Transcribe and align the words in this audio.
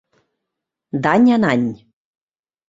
D'any 1.07 1.29
en 1.37 1.47
any. 1.51 1.69